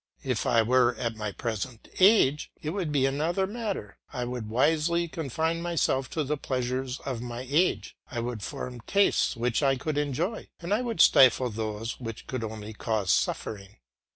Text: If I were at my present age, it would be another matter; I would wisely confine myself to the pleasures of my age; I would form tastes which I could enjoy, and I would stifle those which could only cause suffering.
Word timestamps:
If 0.23 0.47
I 0.47 0.63
were 0.63 0.95
at 0.95 1.15
my 1.15 1.31
present 1.31 1.87
age, 1.99 2.49
it 2.59 2.71
would 2.71 2.91
be 2.91 3.05
another 3.05 3.45
matter; 3.45 3.99
I 4.11 4.25
would 4.25 4.49
wisely 4.49 5.07
confine 5.07 5.61
myself 5.61 6.09
to 6.09 6.23
the 6.23 6.37
pleasures 6.37 6.99
of 7.01 7.21
my 7.21 7.45
age; 7.47 7.95
I 8.09 8.19
would 8.19 8.41
form 8.41 8.81
tastes 8.87 9.35
which 9.37 9.61
I 9.61 9.75
could 9.75 9.99
enjoy, 9.99 10.49
and 10.59 10.73
I 10.73 10.81
would 10.81 11.01
stifle 11.01 11.51
those 11.51 11.99
which 11.99 12.25
could 12.25 12.43
only 12.43 12.73
cause 12.73 13.11
suffering. 13.11 13.77